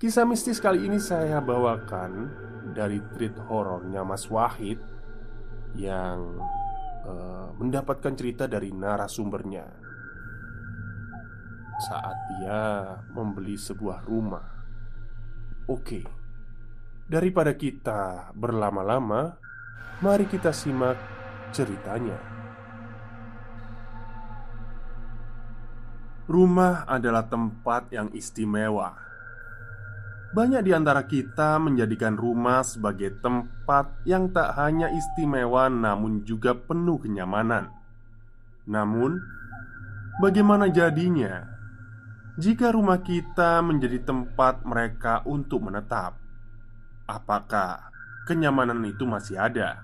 [0.00, 2.32] Kisah mistis kali ini saya bawakan
[2.72, 4.80] dari treat horornya Mas Wahid
[5.76, 6.40] yang
[7.04, 9.68] uh, mendapatkan cerita dari narasumbernya
[11.84, 12.60] saat dia
[13.12, 14.48] membeli sebuah rumah.
[15.68, 16.00] Oke,
[17.04, 19.36] daripada kita berlama-lama,
[20.00, 20.96] mari kita simak
[21.52, 22.16] ceritanya.
[26.24, 29.09] Rumah adalah tempat yang istimewa
[30.30, 37.02] banyak di antara kita menjadikan rumah sebagai tempat yang tak hanya istimewa, namun juga penuh
[37.02, 37.74] kenyamanan.
[38.70, 39.18] Namun,
[40.22, 41.50] bagaimana jadinya
[42.38, 46.14] jika rumah kita menjadi tempat mereka untuk menetap?
[47.10, 47.90] Apakah
[48.30, 49.82] kenyamanan itu masih ada?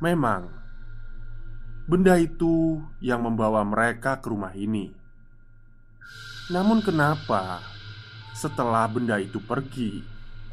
[0.00, 0.48] Memang,
[1.84, 4.88] benda itu yang membawa mereka ke rumah ini.
[6.48, 7.76] Namun, kenapa?
[8.38, 9.98] Setelah benda itu pergi,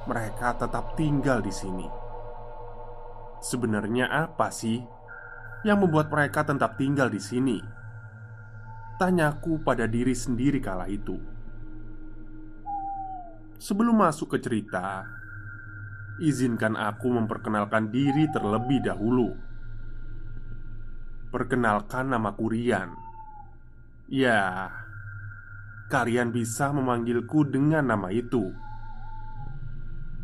[0.10, 1.86] mereka tetap tinggal di sini.
[3.46, 4.82] Sebenarnya apa sih
[5.62, 7.62] yang membuat mereka tetap tinggal di sini?
[8.98, 11.14] Tanyaku pada diri sendiri kala itu.
[13.62, 15.06] Sebelum masuk ke cerita,
[16.26, 19.30] izinkan aku memperkenalkan diri terlebih dahulu.
[21.30, 22.98] Perkenalkan nama Kurian.
[24.10, 24.74] Ya,
[25.90, 28.50] kalian bisa memanggilku dengan nama itu.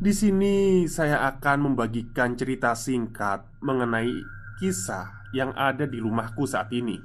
[0.01, 4.09] Di sini saya akan membagikan cerita singkat mengenai
[4.57, 6.97] kisah yang ada di rumahku saat ini.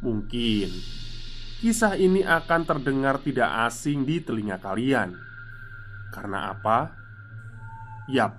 [0.00, 0.72] Mungkin
[1.60, 5.12] kisah ini akan terdengar tidak asing di telinga kalian.
[6.08, 6.96] Karena apa?
[8.08, 8.32] Yap,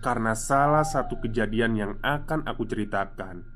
[0.00, 3.51] karena salah satu kejadian yang akan aku ceritakan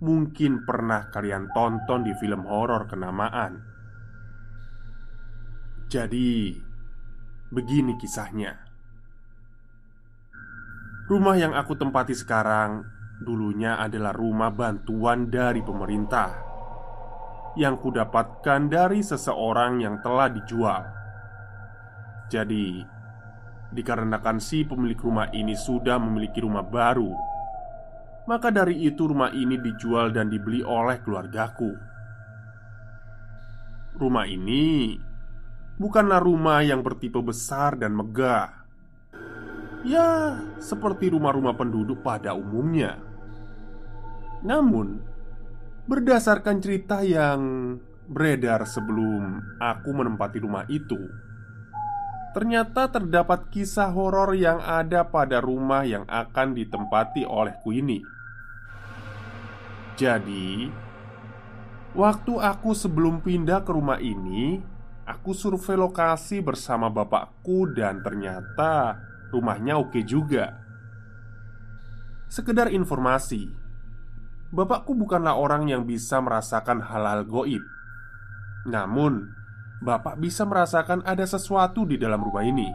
[0.00, 3.60] mungkin pernah kalian tonton di film horor kenamaan.
[5.92, 6.56] Jadi,
[7.52, 8.56] begini kisahnya.
[11.10, 12.86] Rumah yang aku tempati sekarang
[13.20, 16.30] dulunya adalah rumah bantuan dari pemerintah
[17.58, 20.82] yang kudapatkan dari seseorang yang telah dijual.
[22.30, 22.78] Jadi,
[23.74, 27.29] dikarenakan si pemilik rumah ini sudah memiliki rumah baru
[28.30, 31.74] maka dari itu rumah ini dijual dan dibeli oleh keluargaku.
[33.98, 34.94] Rumah ini
[35.80, 38.52] Bukanlah rumah yang bertipe besar dan megah.
[39.82, 43.00] Ya, seperti rumah-rumah penduduk pada umumnya.
[44.46, 45.02] Namun
[45.90, 47.74] Berdasarkan cerita yang
[48.06, 51.00] beredar sebelum aku menempati rumah itu
[52.30, 58.19] Ternyata terdapat kisah horor yang ada pada rumah yang akan ditempati olehku ini.
[60.00, 60.72] Jadi,
[61.92, 64.56] waktu aku sebelum pindah ke rumah ini,
[65.04, 68.96] aku survei lokasi bersama bapakku dan ternyata
[69.28, 70.56] rumahnya oke juga.
[72.32, 73.44] Sekedar informasi,
[74.48, 77.60] bapakku bukanlah orang yang bisa merasakan hal-hal goib.
[78.64, 79.36] Namun,
[79.80, 82.68] Bapak bisa merasakan ada sesuatu di dalam rumah ini.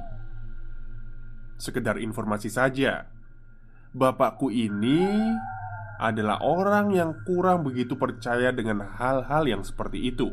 [1.61, 3.05] Sekedar informasi saja,
[3.93, 5.29] bapakku ini
[5.95, 10.31] adalah orang yang kurang begitu percaya dengan hal-hal yang seperti itu.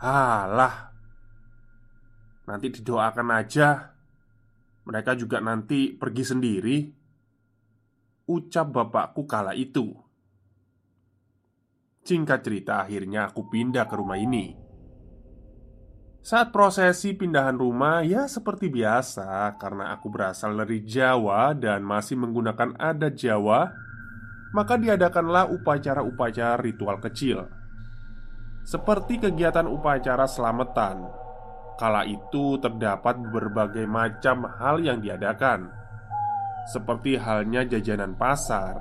[0.00, 0.90] Halah,
[2.48, 3.94] nanti didoakan aja.
[4.84, 6.76] Mereka juga nanti pergi sendiri.
[8.26, 9.92] Ucap bapakku kala itu.
[12.00, 14.59] Singkat cerita, akhirnya aku pindah ke rumah ini.
[16.20, 22.76] Saat prosesi pindahan rumah, ya seperti biasa, karena aku berasal dari Jawa dan masih menggunakan
[22.76, 23.72] adat Jawa,
[24.52, 27.48] maka diadakanlah upacara-upacara ritual kecil,
[28.68, 31.08] seperti kegiatan upacara selamatan.
[31.80, 35.72] Kala itu terdapat berbagai macam hal yang diadakan,
[36.68, 38.76] seperti halnya jajanan pasar,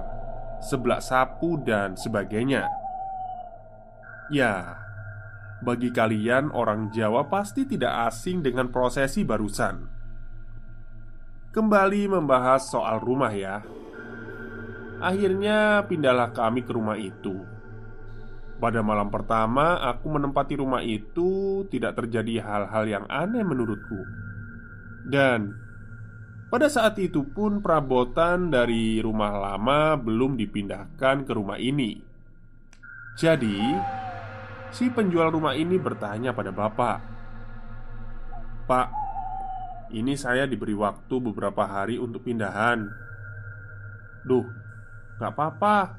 [0.59, 2.67] seblak sapu, dan sebagainya.
[4.27, 4.75] Ya,
[5.59, 9.99] bagi kalian orang Jawa pasti tidak asing dengan prosesi barusan.
[11.51, 13.59] Kembali membahas soal rumah ya.
[15.03, 17.43] Akhirnya pindahlah kami ke rumah itu.
[18.59, 24.03] Pada malam pertama aku menempati rumah itu Tidak terjadi hal-hal yang aneh menurutku.
[25.07, 25.55] Dan
[26.49, 32.01] pada saat itu pun perabotan dari rumah lama belum dipindahkan ke rumah ini.
[33.19, 33.57] Jadi
[34.69, 37.19] Si penjual rumah ini bertanya pada bapak
[38.69, 38.87] Pak,
[39.97, 42.85] ini saya diberi waktu beberapa hari untuk pindahan.
[44.29, 44.45] Duh,
[45.17, 45.97] gak apa-apa.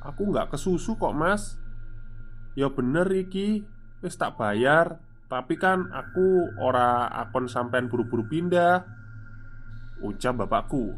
[0.00, 1.60] Aku gak kesusu kok mas.
[2.56, 3.68] Ya bener Riki.
[4.00, 5.04] Wis tak bayar.
[5.28, 8.84] Tapi kan aku ora akon sampean buru-buru pindah
[10.00, 10.96] Ucap bapakku.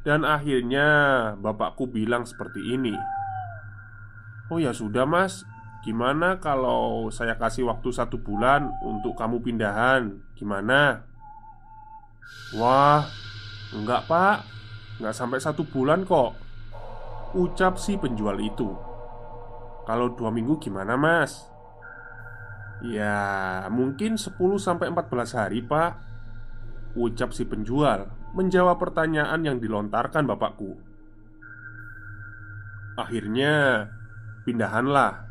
[0.00, 0.88] Dan akhirnya
[1.36, 2.96] bapakku bilang seperti ini.
[4.48, 5.44] Oh ya sudah mas
[5.86, 10.18] Gimana kalau saya kasih waktu satu bulan untuk kamu pindahan?
[10.34, 11.06] Gimana?
[12.58, 13.06] Wah,
[13.70, 14.42] enggak pak
[14.98, 16.34] Enggak sampai satu bulan kok
[17.38, 18.74] Ucap si penjual itu
[19.86, 21.46] Kalau dua minggu gimana mas?
[22.82, 25.98] Ya mungkin 10 sampai 14 hari pak
[26.98, 30.78] Ucap si penjual Menjawab pertanyaan yang dilontarkan bapakku
[32.98, 33.86] Akhirnya
[34.42, 35.27] Pindahanlah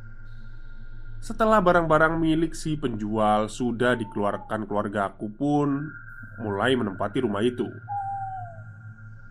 [1.28, 5.92] setelah barang-barang milik si penjual sudah dikeluarkan keluarga aku pun
[6.40, 7.68] mulai menempati rumah itu.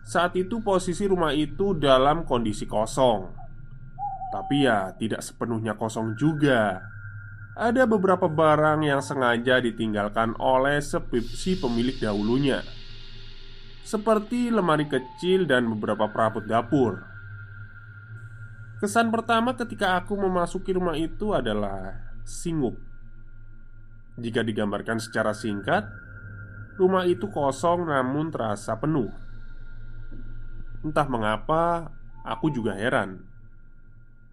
[0.05, 3.33] Saat itu posisi rumah itu dalam kondisi kosong.
[4.29, 6.85] Tapi ya tidak sepenuhnya kosong juga.
[7.57, 10.77] Ada beberapa barang yang sengaja ditinggalkan oleh
[11.33, 12.61] si pemilik dahulunya.
[13.81, 17.16] Seperti lemari kecil dan beberapa perabot dapur.
[18.77, 22.77] Kesan pertama ketika aku memasuki rumah itu adalah singup.
[24.21, 25.89] Jika digambarkan secara singkat,
[26.77, 29.09] rumah itu kosong namun terasa penuh.
[30.85, 31.89] Entah mengapa,
[32.21, 33.25] aku juga heran.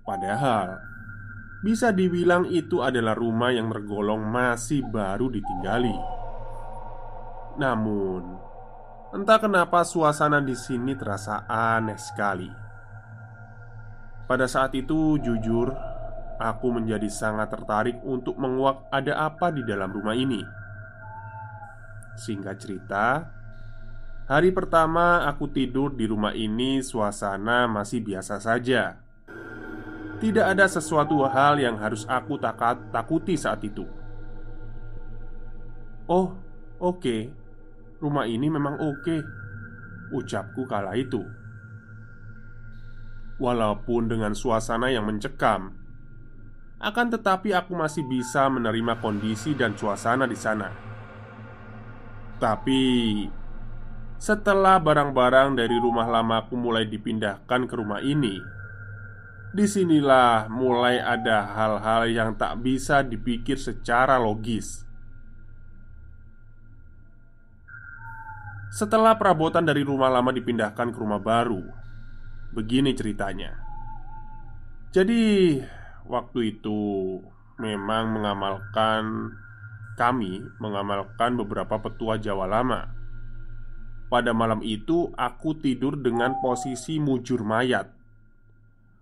[0.05, 0.77] Padahal,
[1.65, 5.97] bisa dibilang itu adalah rumah yang tergolong masih baru ditinggali.
[7.57, 8.37] Namun,
[9.17, 12.64] entah kenapa suasana di sini terasa aneh sekali.
[14.25, 15.69] Pada saat itu, jujur,
[16.41, 20.41] aku menjadi sangat tertarik untuk menguak ada apa di dalam rumah ini.
[22.17, 23.29] Singkat cerita,
[24.25, 28.97] hari pertama aku tidur di rumah ini, suasana masih biasa saja.
[30.25, 33.85] Tidak ada sesuatu hal yang harus aku takat, takuti saat itu.
[36.09, 36.33] Oh,
[36.81, 37.21] oke, okay.
[38.01, 39.21] rumah ini memang oke, okay.
[40.17, 41.44] ucapku kala itu.
[43.35, 45.75] Walaupun dengan suasana yang mencekam.
[46.79, 50.71] Akan tetapi aku masih bisa menerima kondisi dan suasana di sana.
[52.39, 52.83] Tapi
[54.21, 58.41] Setelah barang-barang dari rumah lamaku mulai dipindahkan ke rumah ini
[59.55, 64.83] Di sinilah mulai ada hal-hal yang tak bisa dipikir secara logis.
[68.75, 71.84] Setelah perabotan dari rumah lama dipindahkan ke rumah baru
[72.55, 73.51] Begini ceritanya.
[74.95, 75.59] Jadi,
[76.07, 77.19] waktu itu
[77.59, 79.35] memang mengamalkan
[79.99, 82.91] kami mengamalkan beberapa petua Jawa lama.
[84.07, 87.91] Pada malam itu, aku tidur dengan posisi mujur mayat.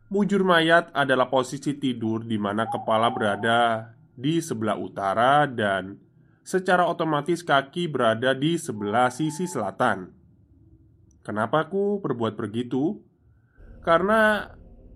[0.08, 5.96] Mujur mayat adalah posisi tidur di mana kepala berada di sebelah utara dan
[6.44, 10.12] secara otomatis kaki berada di sebelah sisi selatan.
[11.24, 13.00] Kenapa aku berbuat begitu?
[13.82, 14.46] Karena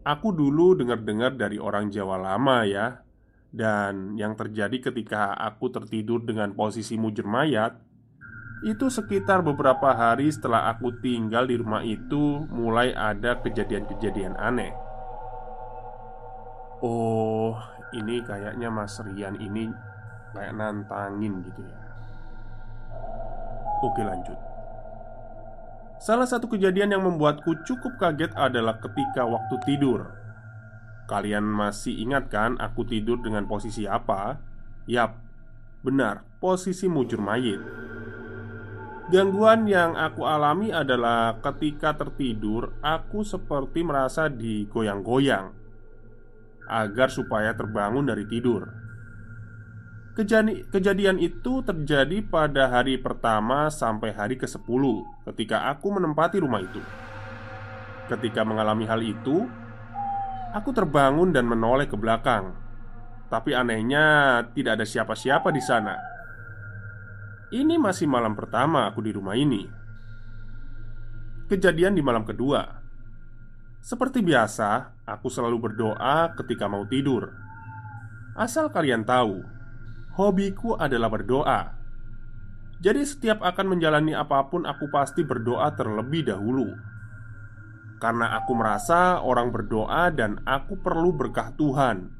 [0.06, 3.02] aku dulu dengar-dengar dari orang Jawa lama ya
[3.50, 7.74] Dan yang terjadi ketika aku tertidur dengan posisi mujur mayat
[8.62, 14.72] Itu sekitar beberapa hari setelah aku tinggal di rumah itu Mulai ada kejadian-kejadian aneh.
[16.84, 17.56] Oh,
[17.96, 19.66] ini kayaknya Mas Rian ini
[20.36, 21.78] kayak nantangin gitu ya.
[23.80, 24.55] Oke lanjut
[25.96, 30.12] Salah satu kejadian yang membuatku cukup kaget adalah ketika waktu tidur
[31.08, 34.36] Kalian masih ingat kan aku tidur dengan posisi apa?
[34.84, 35.16] Yap,
[35.80, 37.62] benar, posisi mujur mayit
[39.06, 45.54] Gangguan yang aku alami adalah ketika tertidur, aku seperti merasa digoyang-goyang
[46.66, 48.66] agar supaya terbangun dari tidur.
[50.16, 54.82] Kejani, kejadian itu terjadi pada hari pertama sampai hari ke-10
[55.28, 56.80] ketika aku menempati rumah itu.
[58.08, 59.44] Ketika mengalami hal itu,
[60.56, 62.56] aku terbangun dan menoleh ke belakang.
[63.28, 66.00] Tapi anehnya, tidak ada siapa-siapa di sana.
[67.52, 69.68] Ini masih malam pertama aku di rumah ini.
[71.52, 72.64] Kejadian di malam kedua,
[73.84, 77.36] seperti biasa, aku selalu berdoa ketika mau tidur.
[78.32, 79.55] Asal kalian tahu,
[80.16, 81.60] hobiku adalah berdoa.
[82.80, 86.72] Jadi, setiap akan menjalani apa pun, aku pasti berdoa terlebih dahulu
[87.96, 92.12] karena aku merasa orang berdoa dan aku perlu berkah Tuhan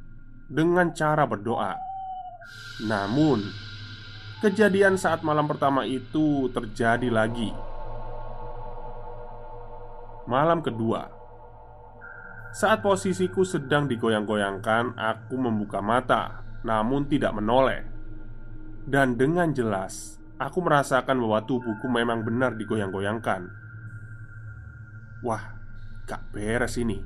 [0.49, 1.77] dengan cara berdoa.
[2.89, 3.45] Namun,
[4.37, 7.51] Kejadian saat malam pertama itu terjadi lagi.
[10.31, 11.09] Malam kedua,
[12.55, 17.87] saat posisiku sedang digoyang-goyangkan, aku membuka mata, namun tidak menoleh,
[18.91, 23.47] dan dengan jelas aku merasakan bahwa tubuhku memang benar digoyang-goyangkan.
[25.23, 25.55] Wah,
[26.11, 26.99] gak beres ini,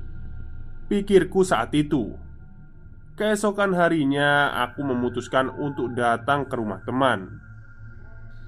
[0.89, 2.17] pikirku saat itu.
[3.15, 7.37] Keesokan harinya, aku memutuskan untuk datang ke rumah teman.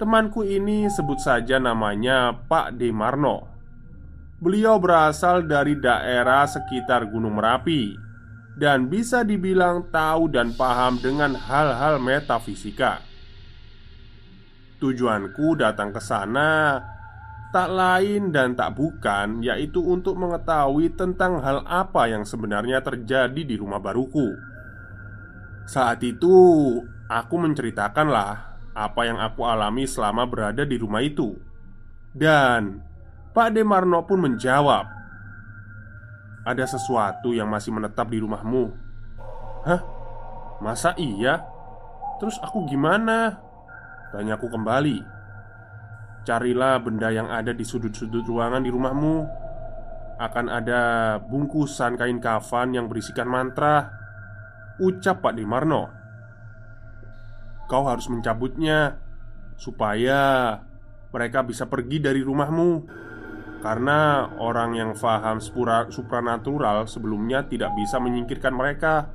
[0.02, 3.54] Temanku ini sebut saja namanya Pak Demarno.
[4.42, 7.96] Beliau berasal dari daerah sekitar Gunung Merapi
[8.54, 13.02] dan bisa dibilang tahu dan paham dengan hal-hal metafisika.
[14.78, 16.82] Tujuanku datang ke sana
[17.54, 23.54] tak lain dan tak bukan, yaitu untuk mengetahui tentang hal apa yang sebenarnya terjadi di
[23.54, 24.34] rumah baruku.
[25.70, 26.34] Saat itu,
[27.06, 31.38] aku menceritakanlah apa yang aku alami selama berada di rumah itu,
[32.10, 32.82] dan
[33.38, 34.90] Pak Demarno pun menjawab,
[36.44, 38.64] "Ada sesuatu yang masih menetap di rumahmu."
[39.68, 39.82] "Hah?
[40.60, 41.44] Masa iya?
[42.20, 43.40] Terus aku gimana?"
[44.12, 44.98] Tanyaku kembali.
[46.24, 49.16] "Carilah benda yang ada di sudut-sudut ruangan di rumahmu.
[50.22, 54.04] Akan ada bungkusan kain kafan yang berisikan mantra."
[54.82, 55.86] Ucap Pak Dimarno
[57.70, 58.98] Kau harus mencabutnya
[59.54, 60.58] Supaya
[61.14, 62.70] mereka bisa pergi dari rumahmu
[63.64, 69.08] Karena orang yang faham supranatural sebelumnya tidak bisa menyingkirkan mereka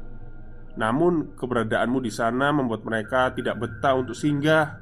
[0.80, 4.80] Namun keberadaanmu di sana membuat mereka tidak betah untuk singgah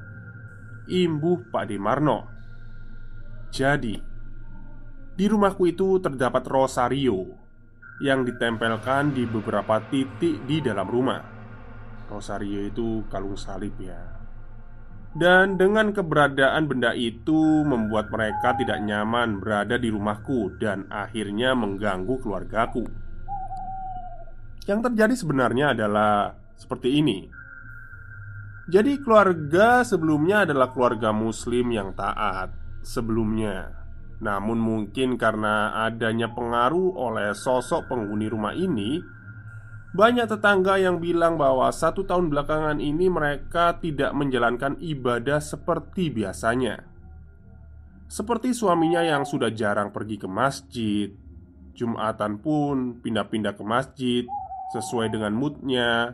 [0.87, 2.31] Imbuh Pak Demarno
[3.51, 3.99] Jadi
[5.19, 7.47] Di rumahku itu terdapat rosario
[7.97, 11.21] yang ditempelkan di beberapa titik di dalam rumah.
[12.07, 14.16] Rosario itu kalung salib ya.
[15.17, 22.21] Dan dengan keberadaan benda itu membuat mereka tidak nyaman berada di rumahku dan akhirnya mengganggu
[22.21, 22.85] keluargaku.
[24.69, 27.25] Yang terjadi sebenarnya adalah seperti ini.
[28.69, 32.51] Jadi keluarga sebelumnya adalah keluarga muslim yang taat
[32.83, 33.77] Sebelumnya
[34.17, 38.97] namun mungkin karena adanya pengaruh oleh sosok penghuni rumah ini
[39.97, 46.85] Banyak tetangga yang bilang bahwa satu tahun belakangan ini mereka tidak menjalankan ibadah seperti biasanya
[48.05, 51.09] Seperti suaminya yang sudah jarang pergi ke masjid
[51.73, 54.23] Jumatan pun pindah-pindah ke masjid
[54.77, 56.13] Sesuai dengan moodnya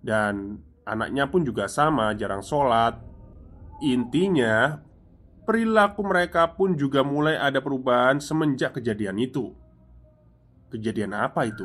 [0.00, 2.96] Dan anaknya pun juga sama jarang sholat
[3.84, 4.88] Intinya
[5.44, 9.48] Perilaku mereka pun juga mulai ada perubahan semenjak kejadian itu.
[10.68, 11.64] Kejadian apa itu?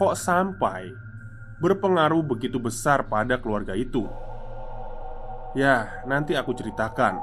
[0.00, 0.96] Kok sampai
[1.60, 4.08] berpengaruh begitu besar pada keluarga itu?
[5.52, 7.20] Ya, nanti aku ceritakan.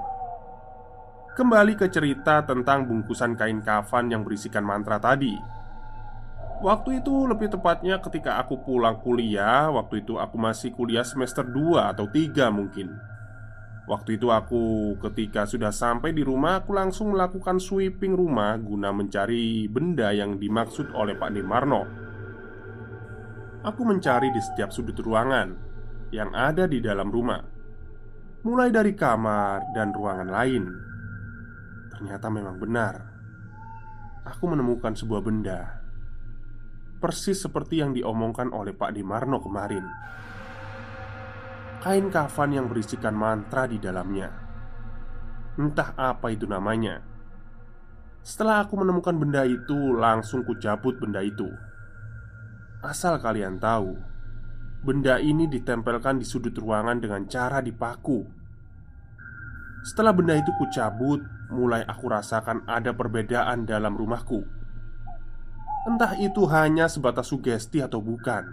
[1.33, 5.33] Kembali ke cerita tentang bungkusan kain kafan yang berisikan mantra tadi.
[6.61, 11.93] Waktu itu lebih tepatnya ketika aku pulang kuliah Waktu itu aku masih kuliah semester 2
[11.93, 12.97] atau 3 mungkin
[13.85, 19.69] Waktu itu aku ketika sudah sampai di rumah Aku langsung melakukan sweeping rumah Guna mencari
[19.69, 22.06] benda yang dimaksud oleh Pak Demarno
[23.67, 25.51] Aku mencari di setiap sudut ruangan
[26.15, 27.43] Yang ada di dalam rumah
[28.47, 30.63] mulai dari kamar dan ruangan lain.
[31.91, 32.95] Ternyata memang benar,
[34.23, 35.83] aku menemukan sebuah benda
[36.97, 39.85] persis seperti yang diomongkan oleh Pak Dimarno kemarin.
[41.77, 44.33] Kain kafan yang berisikan mantra di dalamnya.
[45.61, 47.05] Entah apa itu namanya.
[48.25, 51.47] Setelah aku menemukan benda itu, langsung kucabut benda itu.
[52.85, 53.97] Asal kalian tahu,
[54.85, 58.21] benda ini ditempelkan di sudut ruangan dengan cara dipaku.
[59.81, 64.45] Setelah benda itu kucabut, mulai aku rasakan ada perbedaan dalam rumahku.
[65.89, 68.45] Entah itu hanya sebatas sugesti atau bukan.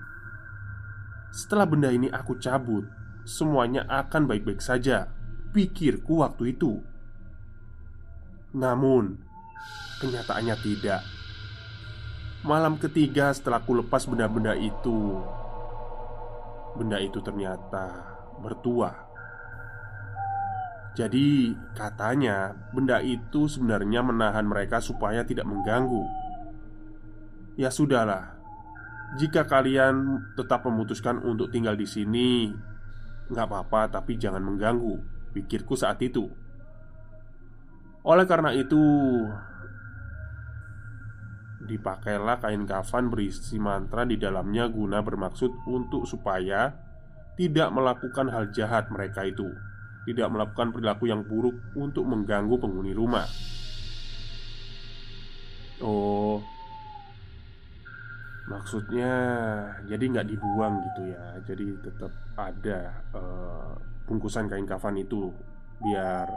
[1.34, 2.86] Setelah benda ini aku cabut,
[3.28, 5.10] semuanya akan baik-baik saja.
[5.52, 6.80] Pikirku waktu itu.
[8.54, 9.18] Namun,
[9.98, 11.13] kenyataannya tidak.
[12.44, 15.16] Malam ketiga setelah aku lepas benda-benda itu,
[16.76, 18.04] benda itu ternyata
[18.36, 18.92] bertuah.
[20.92, 26.04] Jadi, katanya benda itu sebenarnya menahan mereka supaya tidak mengganggu.
[27.56, 28.36] Ya sudahlah.
[29.16, 32.52] Jika kalian tetap memutuskan untuk tinggal di sini,
[33.32, 35.00] nggak apa-apa, tapi jangan mengganggu.
[35.32, 36.28] Pikirku saat itu.
[38.04, 38.76] Oleh karena itu,
[41.64, 46.70] dipakailah kain kafan berisi mantra di dalamnya guna bermaksud untuk supaya
[47.34, 49.48] tidak melakukan hal jahat mereka itu,
[50.06, 53.26] tidak melakukan perilaku yang buruk untuk mengganggu penghuni rumah.
[55.82, 56.38] Oh,
[58.44, 59.12] Maksudnya
[59.88, 61.24] jadi nggak dibuang gitu ya.
[61.48, 63.72] Jadi tetap ada uh,
[64.04, 65.32] bungkusan kain kafan itu
[65.80, 66.28] Biar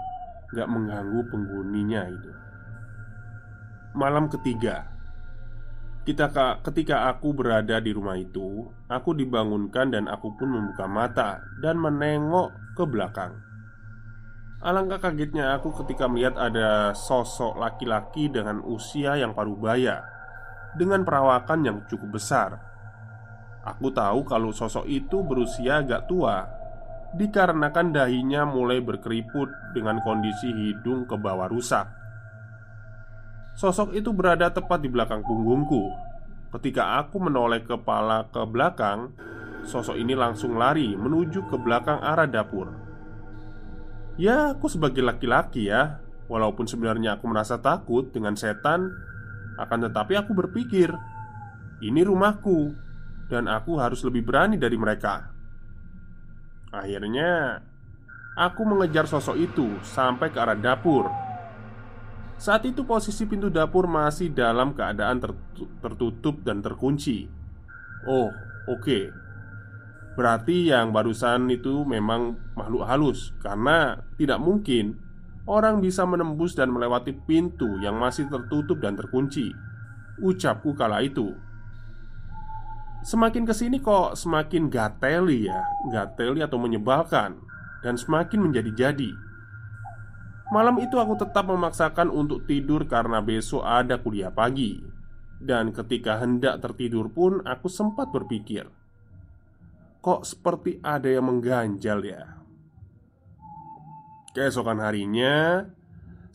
[0.55, 2.31] nggak mengganggu penghuninya itu.
[3.91, 4.96] Malam ketiga
[6.07, 6.31] kita
[6.63, 12.55] ketika aku berada di rumah itu, aku dibangunkan dan aku pun membuka mata dan menengok
[12.79, 13.35] ke belakang.
[14.63, 19.99] Alangkah kagetnya aku ketika melihat ada sosok laki-laki dengan usia yang paruh baya
[20.79, 22.55] dengan perawakan yang cukup besar.
[23.67, 26.47] Aku tahu kalau sosok itu berusia agak tua
[27.19, 32.06] dikarenakan dahinya mulai berkeriput dengan kondisi hidung ke bawah rusak.
[33.57, 35.89] Sosok itu berada tepat di belakang punggungku.
[36.53, 39.17] Ketika aku menoleh kepala ke belakang,
[39.65, 42.69] sosok ini langsung lari menuju ke belakang arah dapur.
[44.21, 45.97] Ya, aku sebagai laki-laki ya,
[46.29, 48.93] walaupun sebenarnya aku merasa takut dengan setan
[49.57, 50.93] akan tetapi aku berpikir
[51.81, 52.77] Ini rumahku
[53.25, 55.33] Dan aku harus lebih berani dari mereka
[56.69, 57.57] Akhirnya
[58.37, 61.26] Aku mengejar sosok itu Sampai ke arah dapur
[62.37, 65.17] Saat itu posisi pintu dapur masih dalam keadaan
[65.81, 67.25] tertutup dan terkunci.
[68.05, 68.29] Oh
[68.69, 68.81] oke.
[68.81, 69.03] Okay.
[70.17, 74.97] Berarti yang barusan itu memang makhluk halus Karena tidak mungkin
[75.45, 79.53] Orang bisa menembus dan melewati pintu yang masih tertutup dan terkunci.
[80.19, 81.31] Ucapku kala itu.
[83.05, 87.39] Semakin ke sini kok semakin gateli ya Gateli atau menyebalkan
[87.79, 89.26] Dan semakin menjadi-jadi
[90.47, 94.79] Malam itu aku tetap memaksakan untuk tidur karena besok ada kuliah pagi
[95.43, 98.71] Dan ketika hendak tertidur pun aku sempat berpikir
[99.99, 102.23] Kok seperti ada yang mengganjal ya
[104.31, 105.65] Keesokan harinya,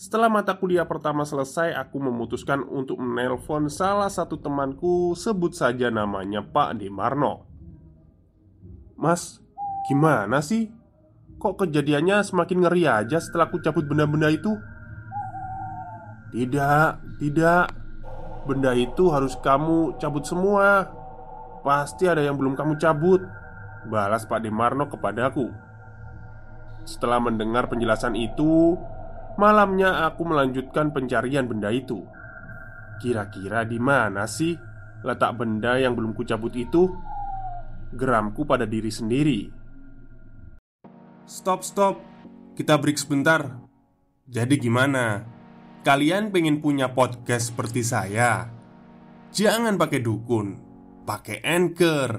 [0.02, 6.42] setelah mata kuliah pertama selesai, aku memutuskan untuk menelpon salah satu temanku, sebut saja namanya
[6.42, 7.46] Pak Demarno.
[8.98, 9.38] Mas,
[9.86, 10.74] gimana sih?
[11.42, 14.54] Kok kejadiannya semakin ngeri aja setelah aku cabut benda-benda itu?
[16.30, 17.66] Tidak, tidak.
[18.46, 20.86] Benda itu harus kamu cabut semua.
[21.66, 23.26] Pasti ada yang belum kamu cabut.
[23.90, 25.50] Balas Pak Demarno kepadaku.
[26.86, 28.78] Setelah mendengar penjelasan itu,
[29.34, 32.06] malamnya aku melanjutkan pencarian benda itu.
[33.02, 34.54] Kira-kira di mana sih
[35.02, 36.86] letak benda yang belum kucabut itu?
[37.98, 39.61] Geramku pada diri sendiri.
[41.22, 42.02] Stop, stop.
[42.58, 43.62] Kita break sebentar.
[44.26, 45.22] Jadi gimana?
[45.86, 48.50] Kalian pengen punya podcast seperti saya?
[49.30, 50.58] Jangan pakai dukun,
[51.06, 52.18] pakai anchor.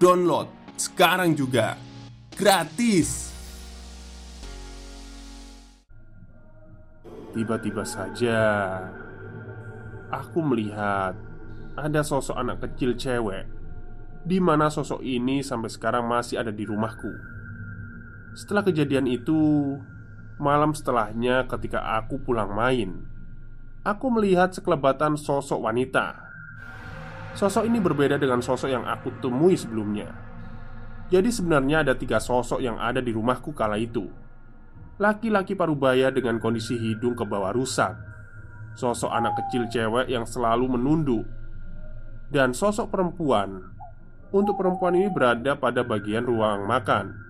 [0.00, 0.48] Download
[0.80, 1.76] sekarang juga.
[2.32, 3.28] Gratis.
[7.30, 8.42] Tiba-tiba saja
[10.10, 11.14] Aku melihat
[11.78, 13.46] Ada sosok anak kecil cewek
[14.26, 17.08] di mana sosok ini sampai sekarang masih ada di rumahku
[18.34, 19.38] Setelah kejadian itu
[20.40, 23.10] Malam setelahnya ketika aku pulang main
[23.80, 26.12] Aku melihat sekelebatan sosok wanita.
[27.32, 30.12] Sosok ini berbeda dengan sosok yang aku temui sebelumnya.
[31.08, 34.04] Jadi sebenarnya ada tiga sosok yang ada di rumahku kala itu.
[35.00, 37.96] Laki-laki parubaya dengan kondisi hidung ke bawah rusak
[38.76, 41.24] Sosok anak kecil cewek yang selalu menunduk
[42.28, 43.64] Dan sosok perempuan.
[44.28, 47.29] Untuk perempuan ini berada pada bagian ruang makan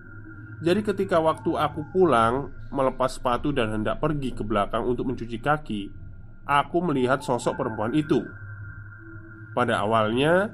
[0.61, 5.89] Jadi ketika waktu aku pulang Melepas sepatu dan hendak pergi ke belakang untuk mencuci kaki
[6.45, 8.21] Aku melihat sosok perempuan itu.
[9.57, 10.53] Pada awalnya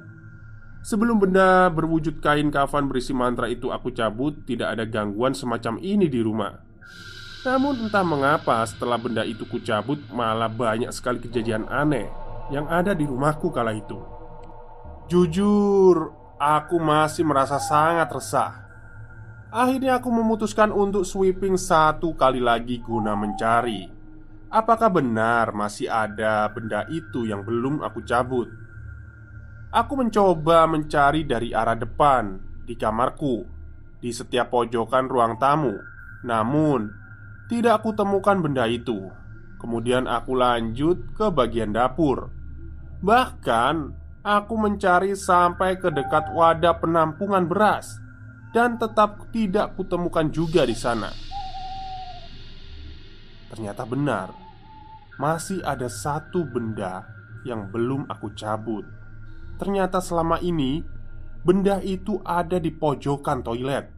[0.88, 6.08] Sebelum benda berwujud kain kafan berisi mantra itu aku cabut Tidak ada gangguan semacam ini
[6.08, 6.56] di rumah.
[7.48, 12.12] Namun entah mengapa setelah benda itu kucabut malah banyak sekali kejadian aneh
[12.52, 14.00] yang ada di rumahku kala itu.
[15.08, 18.67] Jujur, aku masih merasa sangat resah
[19.48, 23.88] Akhirnya aku memutuskan untuk sweeping satu kali lagi guna mencari.
[24.52, 28.52] Apakah benar masih ada benda itu yang belum aku cabut?
[29.72, 33.44] Aku mencoba mencari dari arah depan Di kamarku
[34.00, 35.76] Di setiap pojokan ruang tamu.
[36.28, 36.92] Namun
[37.48, 39.08] tidak aku temukan benda itu.
[39.64, 42.28] Kemudian aku lanjut ke bagian dapur.
[43.00, 43.76] Bahkan
[44.28, 48.07] aku mencari sampai ke dekat wadah penampungan beras
[48.58, 51.14] Dan tetap tidak kutemukan juga di sana
[53.54, 54.34] Ternyata benar
[55.22, 57.06] Masih ada satu benda
[57.46, 58.82] yang belum aku cabut
[59.62, 60.82] Ternyata selama ini
[61.46, 63.94] Benda itu ada di pojokan toilet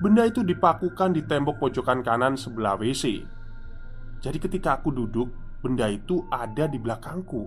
[0.00, 3.20] Benda itu dipakukan di tembok pojokan kanan sebelah WC.
[4.24, 5.28] Jadi, ketika aku duduk,
[5.60, 7.44] benda itu ada di belakangku.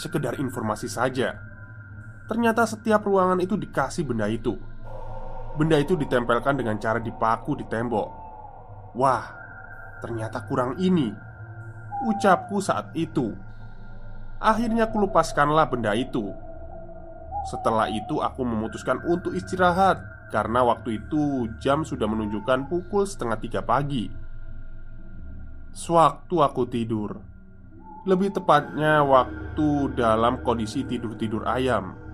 [0.00, 1.36] Sekedar informasi saja,
[2.30, 4.54] ternyata setiap ruangan itu dikasih benda itu.
[5.58, 8.06] Benda itu ditempelkan dengan cara dipaku di tembok.
[8.94, 9.26] Wah,
[9.98, 11.10] ternyata kurang ini.
[12.06, 13.34] Ucapku saat itu.
[14.38, 16.30] Akhirnya aku lepaskanlah benda itu.
[17.50, 19.98] Setelah itu, aku memutuskan untuk istirahat
[20.30, 24.06] karena waktu itu jam sudah menunjukkan pukul setengah tiga pagi
[25.74, 27.18] Sewaktu aku tidur
[28.06, 32.09] Lebih tepatnya waktu dalam kondisi tidur-tidur ayam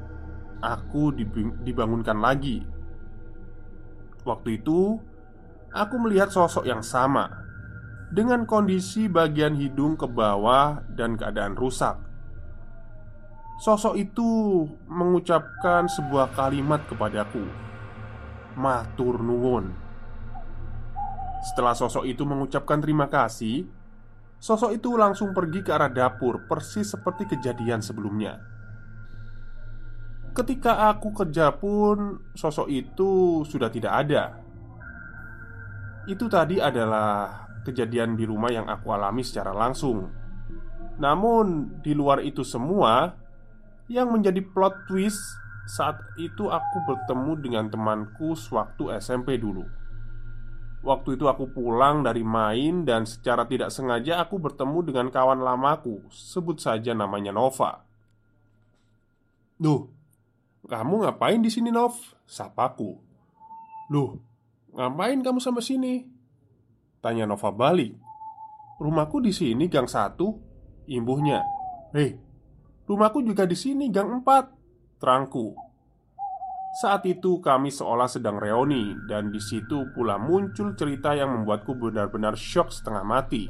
[0.65, 1.13] Aku
[1.65, 2.65] dibangunkan lagi
[4.25, 5.01] Waktu itu
[5.73, 7.29] Aku melihat sosok yang sama
[8.09, 12.01] Dengan kondisi bagian hidung ke bawah dan keadaan rusak
[13.57, 14.29] Sosok itu
[14.89, 17.67] mengucapkan sebuah kalimat kepadaku
[18.57, 19.69] Matur nuwun.
[21.45, 23.69] Setelah sosok itu mengucapkan terima kasih,
[24.41, 28.41] sosok itu langsung pergi ke arah dapur, persis seperti kejadian sebelumnya.
[30.37, 34.37] Ketika aku kerja pun, sosok itu sudah tidak ada.
[36.05, 40.13] Itu tadi adalah kejadian di rumah yang aku alami secara langsung.
[41.01, 43.17] Namun, di luar itu semua,
[43.89, 45.19] yang menjadi plot twist
[45.67, 49.67] saat itu aku bertemu dengan temanku sewaktu SMP dulu
[50.87, 56.07] Waktu itu aku pulang dari main dan secara tidak sengaja aku bertemu dengan kawan lamaku
[56.07, 57.83] Sebut saja namanya Nova
[59.59, 59.91] Duh,
[60.67, 61.95] kamu ngapain di sini Nov?
[62.27, 62.99] Sapaku
[63.91, 64.19] Loh,
[64.75, 65.95] ngapain kamu sampai sini?
[66.99, 67.95] Tanya Nova balik
[68.83, 70.35] Rumahku di sini gang satu
[70.91, 71.41] Imbuhnya
[71.95, 72.13] Hei,
[72.85, 74.53] rumahku juga di sini gang empat
[75.01, 75.57] terangku.
[76.77, 82.37] Saat itu kami seolah sedang reuni dan di situ pula muncul cerita yang membuatku benar-benar
[82.37, 83.49] shock setengah mati.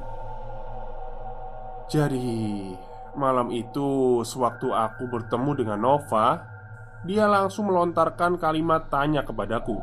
[1.91, 2.71] Jadi,
[3.19, 6.39] malam itu sewaktu aku bertemu dengan Nova,
[7.07, 9.79] dia langsung melontarkan kalimat tanya kepadaku.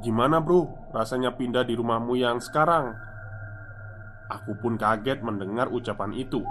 [0.00, 2.96] Gimana bro, rasanya pindah di rumahmu yang sekarang?
[4.28, 6.42] Aku pun kaget mendengar ucapan itu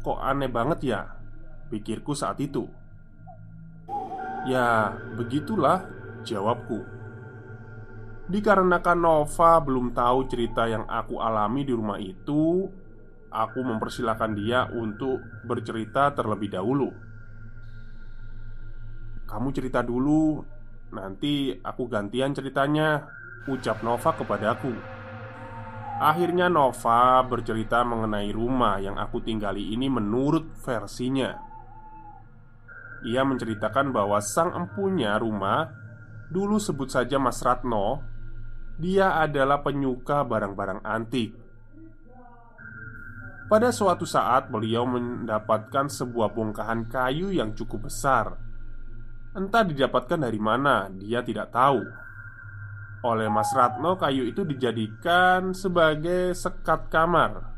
[0.00, 1.00] Kok aneh banget ya?
[1.68, 2.66] Pikirku saat itu
[4.48, 5.86] Ya, begitulah
[6.24, 6.82] jawabku
[8.26, 12.66] Dikarenakan Nova belum tahu cerita yang aku alami di rumah itu
[13.30, 17.05] Aku mempersilahkan dia untuk bercerita terlebih dahulu
[19.26, 20.38] Kamu cerita dulu
[20.94, 23.02] Nanti aku gantian ceritanya
[23.50, 24.96] Ucap Nova kepadaku
[25.96, 31.32] Akhirnya Nova bercerita mengenai rumah yang aku tinggali ini menurut versinya.
[33.00, 35.72] Ia menceritakan bahwa sang empunya rumah
[36.28, 38.04] Dulu sebut saja Mas Ratno
[38.76, 41.32] Dia adalah penyuka barang-barang antik.
[43.48, 48.45] Pada suatu saat beliau mendapatkan sebuah bongkahan kayu yang cukup besar
[49.36, 51.84] Entah didapatkan dari mana, dia tidak tahu
[53.04, 57.56] Oleh Mas Ratno kayu itu dijadikan sebagai sekat kamar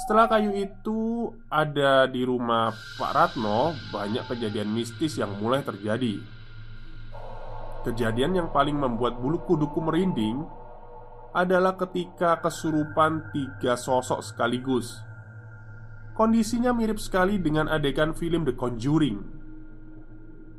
[0.00, 6.22] setelah kayu itu ada di rumah Pak Ratno, banyak kejadian mistis yang mulai terjadi.
[7.84, 10.40] Kejadian yang paling membuat bulu kuduku merinding
[11.36, 15.04] adalah ketika kesurupan tiga sosok sekaligus.
[16.16, 19.39] Kondisinya mirip sekali dengan adegan film The Conjuring.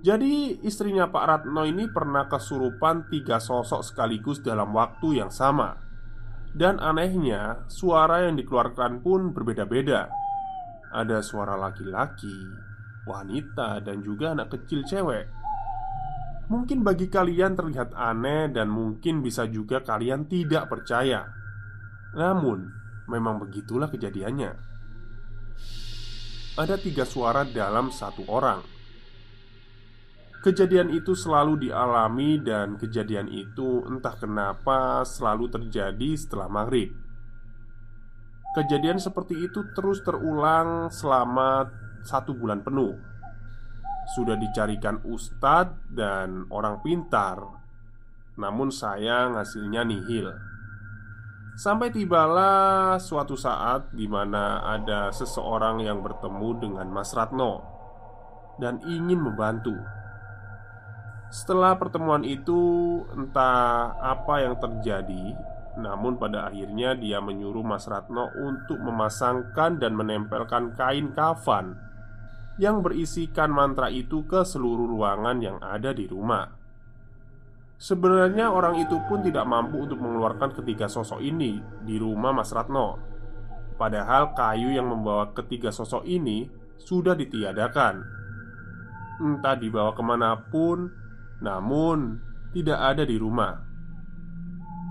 [0.02, 5.78] Jadi, istrinya Pak Ratno ini pernah kesurupan tiga sosok sekaligus dalam waktu yang sama.
[6.52, 10.10] Dan anehnya, suara yang dikeluarkan pun berbeda-beda.
[10.90, 12.34] Ada suara laki-laki,
[13.06, 15.30] wanita, dan juga anak kecil cewek.
[16.50, 21.30] Mungkin bagi kalian terlihat aneh, dan mungkin bisa juga kalian tidak percaya.
[22.18, 22.74] Namun,
[23.06, 24.52] memang begitulah kejadiannya.
[26.58, 28.81] Ada tiga suara dalam satu orang.
[30.42, 36.90] Kejadian itu selalu dialami, dan kejadian itu entah kenapa selalu terjadi setelah maghrib.
[38.58, 41.70] Kejadian seperti itu terus terulang selama
[42.02, 42.98] satu bulan penuh.
[44.18, 47.38] Sudah dicarikan ustadz dan orang pintar.
[48.34, 50.34] Namun sayang hasilnya nihil.
[51.54, 57.60] Sampai tibalah suatu saat di mana ada seseorang yang bertemu dengan Mas Ratno
[58.56, 59.76] Dan ingin membantu
[61.32, 62.60] Setelah pertemuan itu
[63.16, 65.32] entah apa yang terjadi
[65.80, 71.80] Namun pada akhirnya dia menyuruh Mas Ratno untuk memasangkan dan menempelkan kain kafan
[72.60, 76.52] yang berisikan mantra itu ke seluruh ruangan yang ada di rumah.
[77.82, 83.00] Sebenarnya orang itu pun tidak mampu untuk mengeluarkan ketiga sosok ini di rumah Mas Ratno.
[83.80, 86.46] Padahal kayu yang membawa ketiga sosok ini
[86.78, 88.06] sudah ditiadakan.
[89.24, 91.01] Entah dibawa ke mana pun,
[91.42, 92.22] namun
[92.54, 93.58] tidak ada di rumah.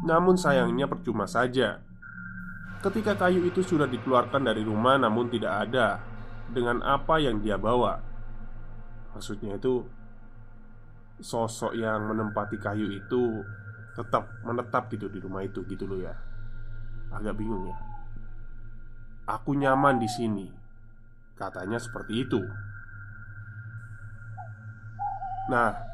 [0.04, 1.78] Namun sayangnya percuma saja.
[2.80, 6.00] Ketika kayu itu sudah dikeluarkan dari rumah, namun tidak ada
[6.50, 8.02] dengan apa yang dia bawa.
[9.14, 9.84] Maksudnya itu
[11.20, 13.44] sosok yang menempati kayu itu
[13.92, 16.16] tetap menetap gitu di rumah itu gitu loh ya.
[17.12, 17.76] Agak bingung ya.
[19.28, 20.48] Aku nyaman di sini.
[21.36, 22.40] Katanya seperti itu.
[25.52, 25.89] Nah,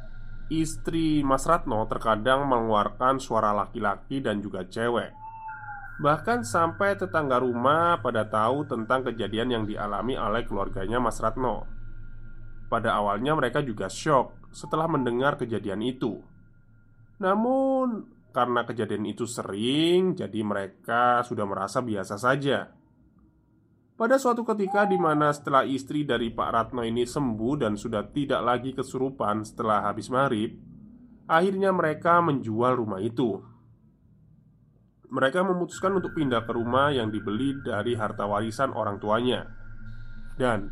[0.52, 5.26] istri Mas Ratno terkadang mengeluarkan suara laki-laki dan juga cewek
[5.96, 11.64] Bahkan sampai tetangga rumah pada tahu tentang kejadian yang dialami oleh keluarganya Mas Ratno.
[12.68, 16.20] Pada awalnya mereka juga shock setelah mendengar kejadian itu.
[17.16, 22.75] Namun, karena kejadian itu sering, jadi mereka sudah merasa biasa saja.
[23.96, 28.44] Pada suatu ketika di mana setelah istri dari Pak Ratno ini sembuh dan sudah tidak
[28.44, 30.52] lagi kesurupan setelah habis maghrib,
[31.24, 33.56] akhirnya mereka menjual rumah itu
[35.10, 39.46] mereka memutuskan untuk pindah ke rumah yang dibeli dari harta warisan orang tuanya.
[40.36, 40.68] Dan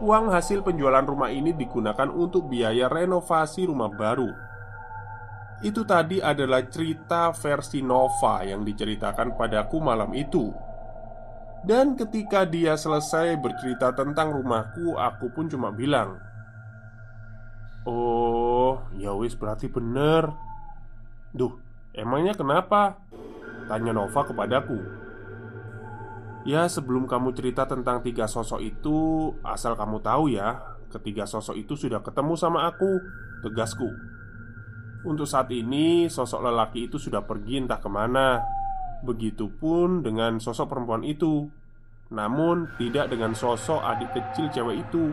[0.00, 4.30] uang hasil penjualan rumah ini digunakan untuk biaya renovasi rumah baru.
[5.64, 10.52] Itu tadi adalah cerita versi Nova yang diceritakan padaku malam itu.
[11.64, 16.20] Dan ketika dia selesai bercerita tentang rumahku, aku pun cuma bilang,
[17.88, 20.28] "Oh, ya wis berarti bener."
[21.32, 21.52] Duh,
[21.96, 23.00] emangnya kenapa?
[23.66, 24.78] Tanya Nova kepadaku
[26.46, 28.98] Ya sebelum kamu cerita tentang tiga sosok itu
[29.42, 30.62] Asal kamu tahu ya
[30.94, 33.02] Ketiga sosok itu sudah ketemu sama aku
[33.42, 33.90] Tegasku
[35.02, 38.38] Untuk saat ini sosok lelaki itu sudah pergi entah ke mana
[39.04, 41.50] Begitupun dengan sosok perempuan itu.
[42.14, 45.10] Namun tidak dengan sosok adik kecil cewek itu.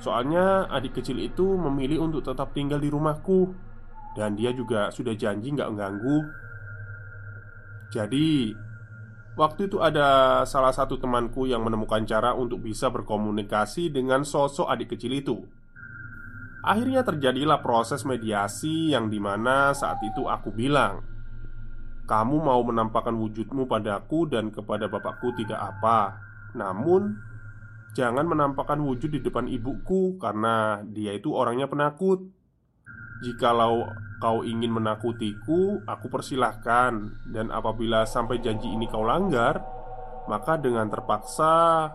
[0.00, 3.52] Soalnya adik kecil itu memilih untuk tetap tinggal di rumahku.
[4.16, 6.18] Dan dia juga sudah janji nggak mengganggu.
[7.90, 8.54] Jadi,
[9.34, 14.96] waktu itu ada salah satu temanku yang menemukan cara untuk bisa berkomunikasi dengan sosok adik
[14.96, 15.36] kecil itu.
[16.60, 21.09] Akhirnya terjadilah proses mediasi yang di mana saat itu aku bilang
[22.10, 26.18] Kamu mau menampakkan wujudmu padaku dan kepada bapakku tidak apa.
[26.58, 27.30] Namun
[27.90, 32.22] Jangan menampakkan wujud di depan ibuku Karena dia itu orangnya penakut.
[33.20, 33.84] Jikalau
[34.22, 36.92] kau ingin menakutiku, aku persilahkan.
[37.28, 39.58] Dan apabila sampai janji ini kau langgar
[40.30, 41.90] Maka dengan terpaksa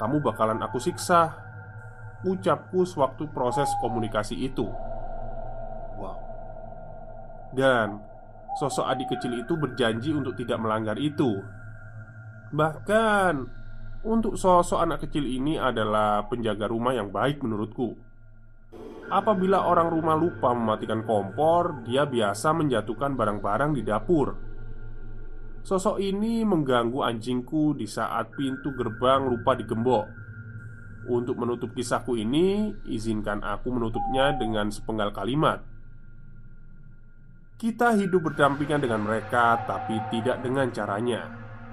[0.00, 1.44] Kamu bakalan aku siksa.
[2.24, 4.64] Ucapku sewaktu proses komunikasi itu.
[6.00, 6.16] Wow.
[7.52, 8.00] Dan
[8.56, 11.44] Sosok adik kecil itu berjanji untuk tidak melanggar itu
[12.56, 13.34] Bahkan
[14.06, 18.06] Untuk sosok anak kecil ini adalah penjaga rumah yang baik menurutku
[19.06, 24.34] Apabila orang rumah lupa mematikan kompor, dia biasa menjatuhkan barang-barang di dapur.
[25.62, 30.06] Sosok ini mengganggu anjingku di saat pintu gerbang lupa digembok.
[31.06, 35.62] Untuk menutup kisahku ini, izinkan aku menutupnya dengan sepenggal kalimat.
[37.56, 41.24] Kita hidup berdampingan dengan mereka, tapi tidak dengan caranya.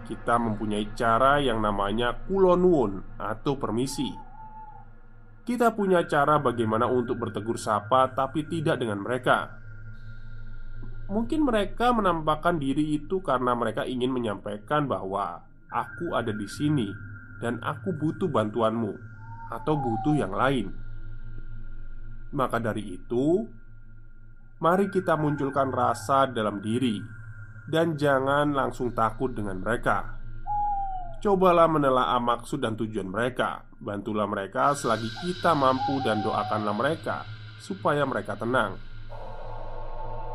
[0.07, 4.07] Kita mempunyai cara yang namanya kulonwun atau permisi.
[5.43, 9.59] Kita punya cara bagaimana untuk bertegur sapa, tapi tidak dengan mereka.
[11.11, 16.87] Mungkin mereka menampakkan diri itu karena mereka ingin menyampaikan bahwa aku ada di sini
[17.43, 18.95] dan aku butuh bantuanmu,
[19.51, 20.71] atau butuh yang lain.
[22.31, 23.43] Maka dari itu,
[24.63, 27.03] mari kita munculkan rasa dalam diri
[27.67, 30.23] dan jangan langsung takut dengan mereka.
[31.19, 33.67] Cobalah menelaah maksud dan tujuan mereka.
[33.75, 37.27] Bantulah mereka selagi kita mampu dan doakanlah mereka
[37.59, 38.79] supaya mereka tenang.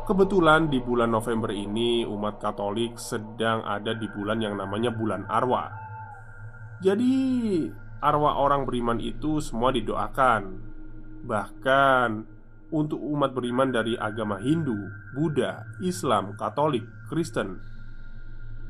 [0.05, 5.69] Kebetulan di bulan November ini umat Katolik sedang ada di bulan yang namanya bulan Arwah.
[6.85, 7.13] Jadi
[8.01, 10.41] arwah orang beriman itu semua didoakan.
[11.25, 12.38] Bahkan
[12.69, 14.77] untuk umat beriman dari agama Hindu,
[15.17, 17.57] Buddha, Islam, Katolik, Kristen.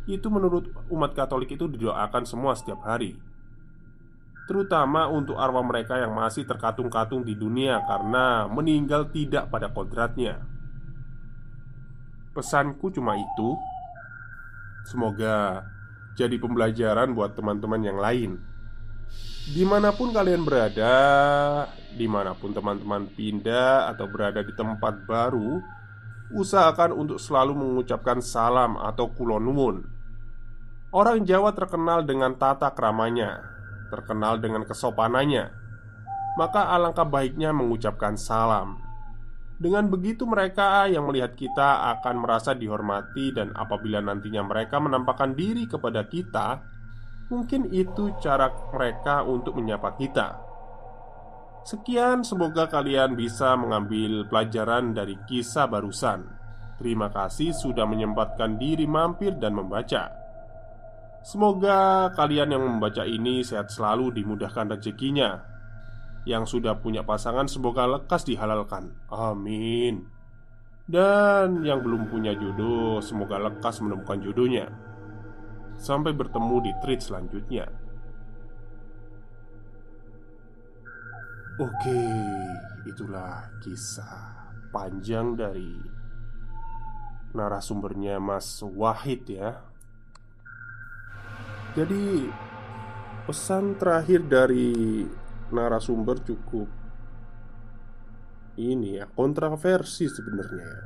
[0.08, 3.20] Itu menurut umat Katolik itu didoakan semua setiap hari.
[4.50, 10.42] Terutama untuk arwah mereka yang masih terkatung-katung di dunia karena meninggal tidak pada kodratnya.
[12.34, 13.50] Pesanku cuma itu.
[14.90, 15.70] Semoga
[16.18, 18.42] jadi pembelajaran buat teman-teman yang lain.
[19.54, 20.94] Di mana pun kalian berada
[21.89, 25.58] Di mana pun teman-teman pindah atau berada di tempat baru
[26.30, 29.82] Usahakan untuk selalu mengucapkan salam atau kulonwun
[30.93, 33.41] Orang Jawa terkenal dengan tata keramanya
[33.89, 35.49] Terkenal dengan kesopanannya.
[36.38, 38.78] Maka alangkah baiknya mengucapkan salam.
[39.58, 45.65] Dengan begitu mereka yang melihat kita akan merasa dihormati dan apabila nantinya mereka menampakkan diri
[45.65, 46.62] kepada kita
[47.34, 50.49] Mungkin itu cara mereka untuk menyapa kita
[51.67, 56.26] Sekian, semoga kalian bisa mengambil pelajaran dari kisah barusan.
[56.80, 60.15] Terima kasih sudah menyempatkan diri mampir dan membaca.
[61.19, 65.43] Semoga kalian yang membaca ini sehat selalu, dimudahkan rezekinya,
[66.24, 68.95] yang sudah punya pasangan semoga lekas dihalalkan.
[69.12, 70.08] Amin.
[70.89, 74.74] Dan yang belum punya jodoh Semoga lekas menemukan jodohnya.
[75.78, 77.69] Sampai bertemu di treat selanjutnya
[81.60, 82.00] Oke,
[82.88, 85.76] itulah kisah panjang dari
[87.36, 89.60] narasumbernya Mas Wahid ya.
[91.76, 92.32] Jadi
[93.28, 95.04] pesan terakhir dari
[95.52, 96.72] narasumber cukup
[98.56, 100.82] ini ya kontroversi sebenarnya ya.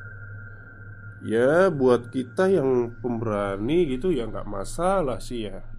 [1.22, 5.73] ya buat kita yang pemberani gitu ya nggak masalah sih ya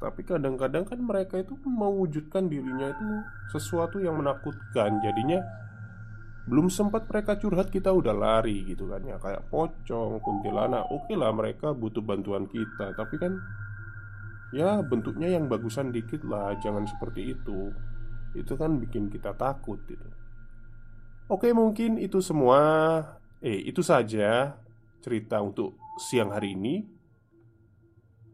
[0.00, 3.06] tapi kadang-kadang kan mereka itu mewujudkan dirinya itu
[3.52, 4.96] sesuatu yang menakutkan.
[5.04, 5.44] Jadinya
[6.48, 9.04] belum sempat mereka curhat kita udah lari gitu kan.
[9.04, 12.96] Ya kayak pocong kuntilanak oke lah mereka butuh bantuan kita.
[12.96, 13.36] Tapi kan
[14.56, 17.68] ya bentuknya yang bagusan dikit lah jangan seperti itu.
[18.32, 20.08] Itu kan bikin kita takut gitu.
[21.30, 22.58] Oke, mungkin itu semua.
[23.38, 24.58] Eh itu saja
[24.98, 26.82] cerita untuk siang hari ini.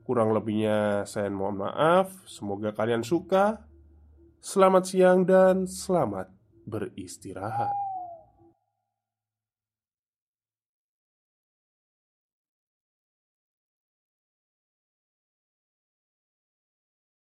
[0.07, 2.15] Kurang lebihnya saya mohon maaf.
[2.31, 3.67] Semoga kalian suka.
[4.39, 6.31] Selamat siang dan selamat
[6.63, 7.86] beristirahat.